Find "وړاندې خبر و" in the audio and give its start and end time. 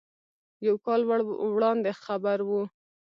1.55-2.51